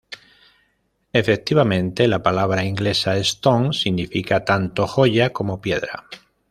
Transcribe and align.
Efectivamente, 1.13 2.07
la 2.07 2.23
palabra 2.23 2.63
inglesa 2.63 3.15
"stone" 3.23 3.71
significa 3.71 4.43
tanto 4.43 4.87
'joya' 4.87 5.31
como 5.31 5.61
'piedra'. 5.61 6.07